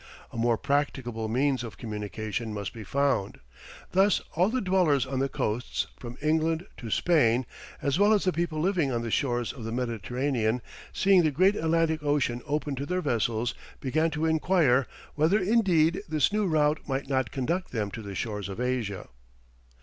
[0.31, 3.39] A more practicable means of communication must be found.
[3.91, 7.45] Thus all the dwellers on the coasts, from England to Spain,
[7.83, 11.55] as well as the people living on the shores of the Mediterranean, seeing the great
[11.55, 17.07] Atlantic ocean open to their vessels, began to inquire, whether indeed this new route might
[17.07, 19.07] not conduct them to the shores of Asia.